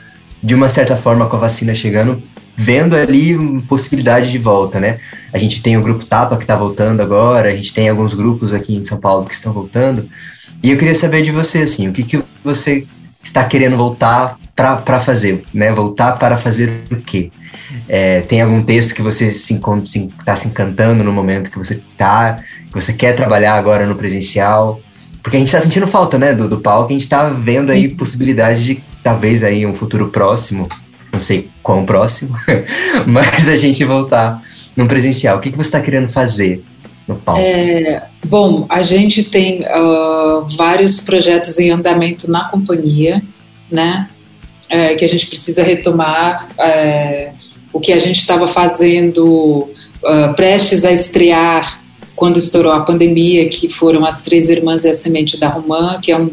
[0.42, 2.22] de uma certa forma, com a vacina chegando,
[2.56, 3.38] vendo ali
[3.68, 5.00] possibilidade de volta, né?
[5.32, 8.54] A gente tem o grupo Tapa que está voltando agora, a gente tem alguns grupos
[8.54, 10.08] aqui em São Paulo que estão voltando.
[10.64, 12.88] E eu queria saber de você, assim, o que, que você
[13.24, 15.72] está querendo voltar para fazer, né?
[15.72, 17.30] Voltar para fazer o quê?
[17.88, 19.56] É, tem algum texto que você está
[19.86, 22.38] se, tá se, encantando no momento que você está,
[22.70, 24.80] que você quer trabalhar agora no presencial?
[25.22, 27.94] Porque a gente está sentindo falta, né, do, do palco, a gente está vendo aí
[27.94, 30.68] possibilidade de talvez aí um futuro próximo,
[31.12, 32.38] não sei quão próximo,
[33.06, 34.42] mas a gente voltar
[34.76, 35.38] no presencial.
[35.38, 36.64] O que, que você está querendo fazer
[37.08, 37.42] no palco?
[37.42, 43.22] É, bom, a gente tem uh, vários projetos em andamento na companhia,
[43.70, 44.10] né?
[44.70, 46.50] É, que a gente precisa retomar.
[46.60, 47.32] É,
[47.72, 49.70] o que a gente estava fazendo
[50.04, 51.82] uh, prestes a estrear
[52.18, 56.12] quando estourou a pandemia, que foram as Três Irmãs e a Semente da Romã, que
[56.12, 56.32] é um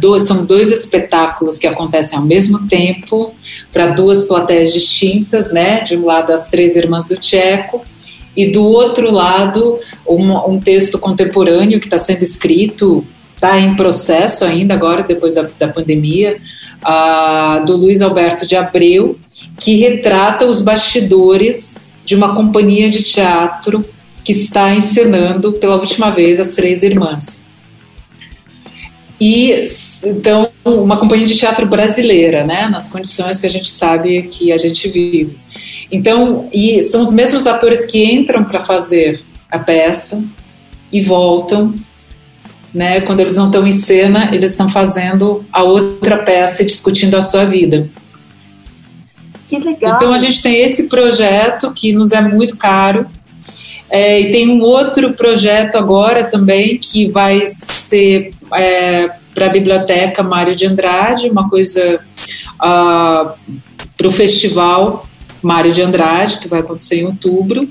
[0.00, 3.32] dois, são dois espetáculos que acontecem ao mesmo tempo
[3.72, 5.84] para duas plateias distintas, né?
[5.84, 7.82] De um lado as Três Irmãs do Tcheco
[8.36, 9.78] e do outro lado
[10.08, 15.48] um, um texto contemporâneo que está sendo escrito, está em processo ainda agora depois da,
[15.56, 16.36] da pandemia,
[17.66, 19.18] do Luiz Alberto de Abreu,
[19.58, 23.84] que retrata os bastidores de uma companhia de teatro
[24.24, 27.44] que está encenando pela última vez as Três Irmãs.
[29.20, 29.66] E
[30.04, 34.56] então uma companhia de teatro brasileira, né, nas condições que a gente sabe que a
[34.56, 35.38] gente vive.
[35.92, 40.24] Então, e são os mesmos atores que entram para fazer a peça
[40.92, 41.74] e voltam,
[42.74, 43.00] né?
[43.00, 47.22] Quando eles não estão em cena, eles estão fazendo a outra peça e discutindo a
[47.22, 47.88] sua vida.
[49.48, 49.96] Que legal.
[49.96, 53.06] Então a gente tem esse projeto que nos é muito caro.
[53.90, 60.22] É, e tem um outro projeto agora também que vai ser é, para a Biblioteca
[60.22, 62.00] Mário de Andrade, uma coisa
[62.56, 63.32] uh,
[63.96, 65.04] para o Festival
[65.42, 67.68] Mário de Andrade, que vai acontecer em outubro,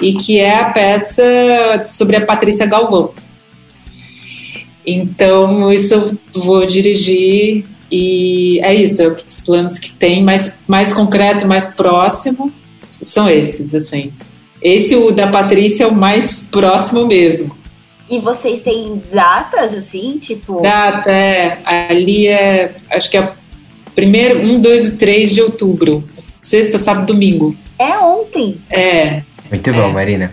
[0.00, 1.24] e que é a peça
[1.86, 3.12] sobre a Patrícia Galvão.
[4.86, 5.94] Então, isso
[6.34, 11.74] eu vou dirigir e é isso, é os planos que tem, mais, mais concreto, mais
[11.74, 12.52] próximo,
[12.88, 14.12] são esses, assim.
[14.62, 17.56] Esse, o da Patrícia, é o mais próximo mesmo.
[18.08, 20.62] E vocês têm datas, assim, tipo...
[20.62, 21.58] Data, é.
[21.64, 23.32] Ali é, acho que é
[23.94, 26.04] primeiro, 1, 2 e 3 de outubro.
[26.40, 27.56] Sexta, sábado, domingo.
[27.78, 28.58] É ontem.
[28.70, 29.22] É.
[29.50, 29.92] Muito bom, é.
[29.92, 30.32] Marina.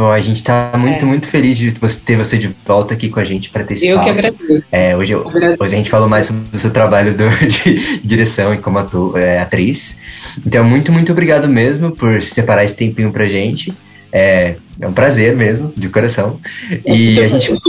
[0.00, 1.04] Bom, a gente está muito, é.
[1.04, 3.96] muito feliz de ter você de volta aqui com a gente para ter esse Eu
[3.98, 4.06] papo.
[4.06, 4.64] que agradeço.
[4.72, 5.62] É, hoje, agradeço.
[5.62, 9.18] hoje a gente falou mais sobre o seu trabalho do, de direção e como ator,
[9.18, 10.00] é, atriz.
[10.46, 13.74] Então, muito, muito obrigado mesmo por separar esse tempinho pra gente.
[14.10, 16.40] É, é um prazer mesmo, de coração.
[16.86, 17.52] E a gente.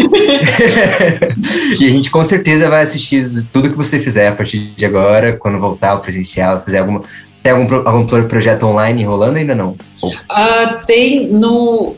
[1.81, 5.33] e a gente com certeza vai assistir tudo que você fizer a partir de agora,
[5.33, 7.01] quando voltar ao presencial, fazer alguma.
[7.43, 9.71] Tem algum, algum projeto online rolando ainda não?
[10.01, 11.95] Uh, tem no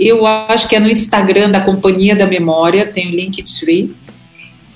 [0.00, 3.94] eu acho que é no Instagram da Companhia da Memória, tem o Linktree,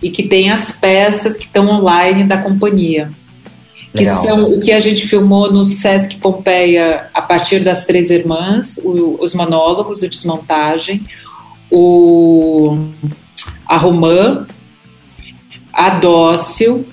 [0.03, 3.11] e que tem as peças que estão online da companhia.
[3.95, 4.23] Legal.
[4.23, 8.79] Que são o que a gente filmou no Sesc Pompeia a partir das Três Irmãs,
[8.85, 11.03] o, os monólogos, o Desmontagem,
[11.71, 12.77] o,
[13.67, 14.47] a Romã,
[15.73, 16.87] a Dócil,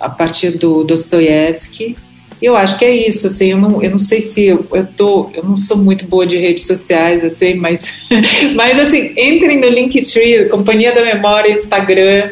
[0.00, 1.96] a partir do Dostoiévski,
[2.44, 5.30] eu acho que é isso, assim, eu não, eu não sei se eu, eu tô,
[5.34, 7.92] eu não sou muito boa de redes sociais, assim, mas,
[8.54, 12.30] mas assim, entrem no Linktree, Companhia da Memória, Instagram,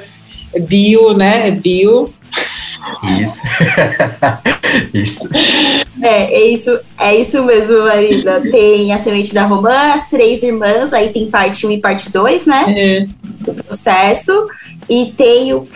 [0.61, 2.13] bio, né, bio.
[3.21, 3.41] Isso.
[4.93, 5.29] isso.
[6.03, 8.41] É, é isso, é isso mesmo, Marina.
[8.41, 12.47] Tem a semente da romã, as três irmãs, aí tem parte 1 e parte 2,
[12.47, 12.65] né?
[12.77, 13.07] É.
[13.23, 14.49] Do processo.
[14.91, 15.67] E tem o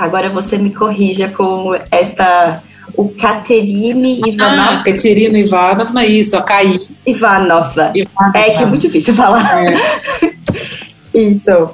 [0.00, 2.62] Agora você me corrija com esta.
[2.96, 4.78] O Caterine Ivanov.
[4.78, 6.86] Ah, Caterina Ivanovna, isso, a Caí.
[7.06, 7.92] Ivanova.
[7.94, 8.38] Ivanova.
[8.38, 9.64] É que é muito difícil falar.
[9.64, 9.74] É.
[11.18, 11.70] Isso.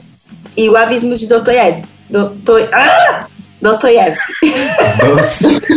[0.57, 1.87] E o Abismo de Dostoiévski.
[2.09, 2.69] Dosto...
[2.73, 3.27] Ah!
[3.61, 4.33] Dostoiévski.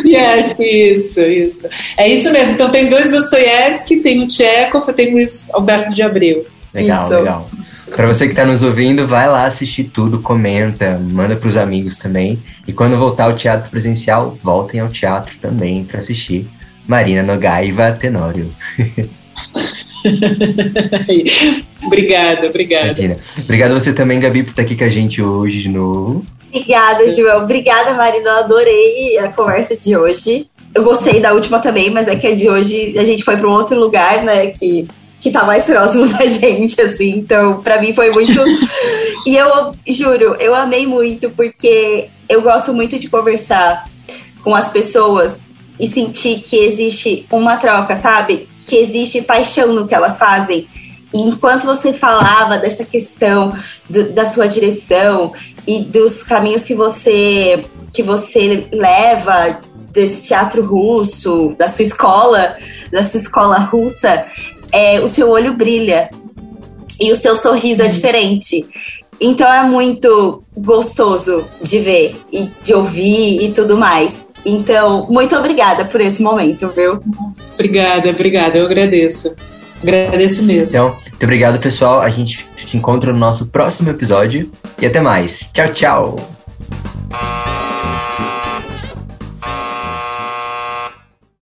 [0.06, 1.68] Yes, isso, isso.
[1.98, 2.54] É isso mesmo.
[2.54, 6.46] Então tem dois Dostoiévski, tem o Tchekov, tem o Luiz Alberto de Abreu.
[6.74, 7.16] Legal, Isso.
[7.16, 7.48] legal.
[7.96, 12.40] Pra você que tá nos ouvindo, vai lá assistir tudo, comenta, manda pros amigos também.
[12.68, 16.48] E quando voltar ao teatro presencial, voltem ao teatro também pra assistir
[16.88, 18.50] Marina Nogaiva Tenório.
[21.86, 22.88] obrigada, obrigada.
[22.88, 23.16] Imagina.
[23.38, 26.26] Obrigado a você também, Gabi, por estar aqui com a gente hoje de novo.
[26.48, 27.44] Obrigada, João.
[27.44, 28.30] Obrigada, Marina.
[28.30, 30.48] Eu adorei a conversa de hoje.
[30.74, 33.48] Eu gostei da última também, mas é que a de hoje a gente foi para
[33.48, 34.48] um outro lugar, né?
[34.48, 34.88] Que,
[35.20, 37.18] que tá mais próximo da gente, assim.
[37.18, 38.40] Então, para mim foi muito.
[39.26, 43.86] e eu juro, eu amei muito, porque eu gosto muito de conversar
[44.44, 45.42] com as pessoas
[45.80, 48.48] e sentir que existe uma troca, sabe?
[48.68, 50.68] Que existe paixão no que elas fazem.
[51.14, 53.54] E enquanto você falava dessa questão
[53.90, 55.34] do- da sua direção
[55.66, 59.60] e dos caminhos que você que você leva
[59.92, 62.56] desse teatro russo, da sua escola,
[62.92, 64.28] da sua escola russa,
[64.72, 66.10] é, o seu olho brilha
[67.00, 68.66] e o seu sorriso é diferente.
[69.22, 74.24] Então é muito gostoso de ver e de ouvir e tudo mais.
[74.46, 77.02] Então, muito obrigada por esse momento, viu?
[77.54, 78.58] Obrigada, obrigada.
[78.58, 79.36] Eu agradeço.
[79.84, 80.78] Agradeço mesmo.
[80.78, 82.02] Então, muito obrigado, pessoal.
[82.02, 84.50] A gente se encontra no nosso próximo episódio.
[84.82, 85.50] E até mais.
[85.54, 86.39] Tchau, tchau.